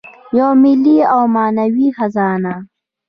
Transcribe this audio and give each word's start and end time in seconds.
یوه 0.37 0.53
ملي 0.63 0.97
او 1.13 1.21
معنوي 1.35 1.87
خزانه. 1.97 2.55